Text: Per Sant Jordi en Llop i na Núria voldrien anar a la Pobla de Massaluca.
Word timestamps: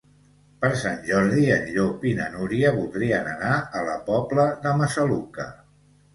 Per 0.61 0.69
Sant 0.83 1.03
Jordi 1.09 1.43
en 1.55 1.67
Llop 1.75 2.07
i 2.13 2.13
na 2.21 2.31
Núria 2.37 2.73
voldrien 2.79 3.31
anar 3.35 3.53
a 3.59 3.85
la 3.91 4.01
Pobla 4.09 4.49
de 4.67 4.75
Massaluca. 4.83 5.49